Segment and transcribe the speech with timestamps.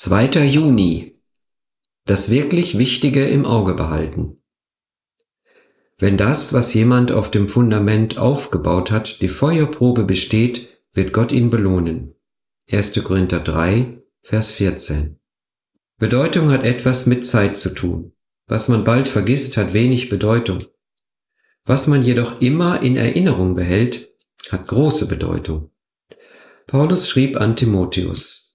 [0.00, 0.44] 2.
[0.44, 1.20] Juni.
[2.04, 4.40] Das wirklich Wichtige im Auge behalten.
[5.98, 11.50] Wenn das, was jemand auf dem Fundament aufgebaut hat, die Feuerprobe besteht, wird Gott ihn
[11.50, 12.14] belohnen.
[12.70, 13.02] 1.
[13.02, 15.18] Korinther 3, Vers 14.
[15.98, 18.12] Bedeutung hat etwas mit Zeit zu tun.
[18.46, 20.62] Was man bald vergisst, hat wenig Bedeutung.
[21.64, 24.14] Was man jedoch immer in Erinnerung behält,
[24.48, 25.72] hat große Bedeutung.
[26.68, 28.47] Paulus schrieb an Timotheus,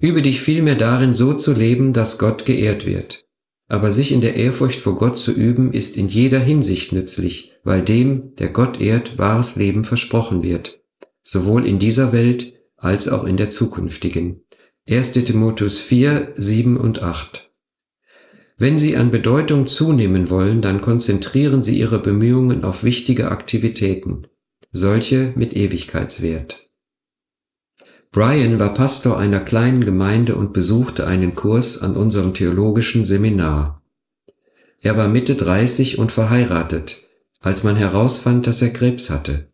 [0.00, 3.26] Übe dich vielmehr darin, so zu leben, dass Gott geehrt wird.
[3.66, 7.82] Aber sich in der Ehrfurcht vor Gott zu üben, ist in jeder Hinsicht nützlich, weil
[7.82, 10.80] dem, der Gott ehrt, wahres Leben versprochen wird,
[11.22, 14.44] sowohl in dieser Welt als auch in der zukünftigen.
[14.88, 15.12] 1.
[15.12, 17.50] Timotheus 4, 7 und 8.
[18.56, 24.28] Wenn Sie an Bedeutung zunehmen wollen, dann konzentrieren Sie Ihre Bemühungen auf wichtige Aktivitäten,
[24.72, 26.67] solche mit Ewigkeitswert.
[28.10, 33.82] Brian war Pastor einer kleinen Gemeinde und besuchte einen Kurs an unserem theologischen Seminar.
[34.80, 37.02] Er war Mitte 30 und verheiratet,
[37.40, 39.48] als man herausfand, dass er Krebs hatte.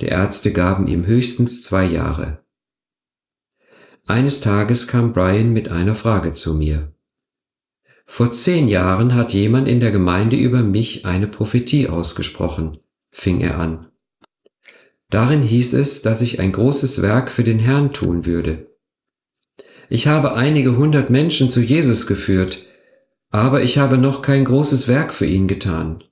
[0.00, 2.42] Die Ärzte gaben ihm höchstens zwei Jahre.
[4.06, 6.92] Eines Tages kam Brian mit einer Frage zu mir.
[8.06, 12.78] Vor zehn Jahren hat jemand in der Gemeinde über mich eine Prophetie ausgesprochen,
[13.10, 13.88] fing er an.
[15.10, 18.70] Darin hieß es, dass ich ein großes Werk für den Herrn tun würde.
[19.88, 22.66] Ich habe einige hundert Menschen zu Jesus geführt,
[23.30, 26.02] aber ich habe noch kein großes Werk für ihn getan.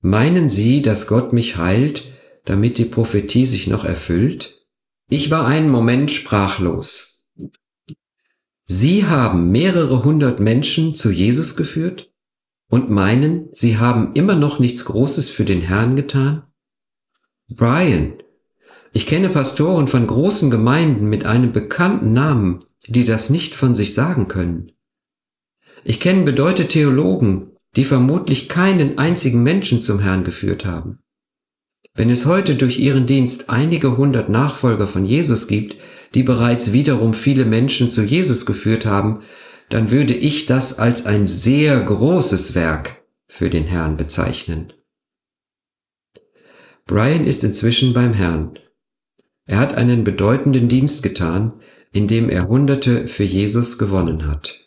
[0.00, 2.12] Meinen Sie, dass Gott mich heilt,
[2.44, 4.66] damit die Prophetie sich noch erfüllt?
[5.08, 7.28] Ich war einen Moment sprachlos.
[8.62, 12.12] Sie haben mehrere hundert Menschen zu Jesus geführt
[12.68, 16.44] und meinen, Sie haben immer noch nichts Großes für den Herrn getan?
[17.48, 18.14] Brian.
[18.92, 23.94] Ich kenne Pastoren von großen Gemeinden mit einem bekannten Namen, die das nicht von sich
[23.94, 24.72] sagen können.
[25.84, 30.98] Ich kenne bedeutete Theologen, die vermutlich keinen einzigen Menschen zum Herrn geführt haben.
[31.94, 35.76] Wenn es heute durch ihren Dienst einige hundert Nachfolger von Jesus gibt,
[36.14, 39.20] die bereits wiederum viele Menschen zu Jesus geführt haben,
[39.68, 44.72] dann würde ich das als ein sehr großes Werk für den Herrn bezeichnen.
[46.86, 48.58] Brian ist inzwischen beim Herrn.
[49.44, 51.60] Er hat einen bedeutenden Dienst getan,
[51.92, 54.66] indem er Hunderte für Jesus gewonnen hat.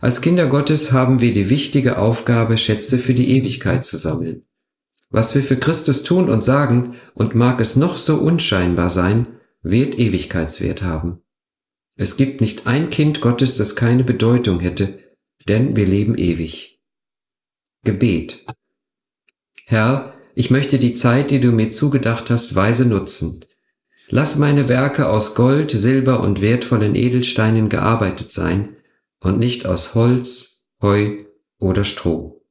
[0.00, 4.44] Als Kinder Gottes haben wir die wichtige Aufgabe, Schätze für die Ewigkeit zu sammeln.
[5.10, 9.26] Was wir für Christus tun und sagen, und mag es noch so unscheinbar sein,
[9.62, 11.22] wird Ewigkeitswert haben.
[11.96, 14.98] Es gibt nicht ein Kind Gottes, das keine Bedeutung hätte,
[15.46, 16.80] denn wir leben ewig.
[17.84, 18.44] Gebet.
[19.66, 23.44] Herr, ich möchte die Zeit, die du mir zugedacht hast, weise nutzen.
[24.08, 28.76] Lass meine Werke aus Gold, Silber und wertvollen Edelsteinen gearbeitet sein
[29.20, 31.24] und nicht aus Holz, Heu
[31.58, 32.43] oder Stroh.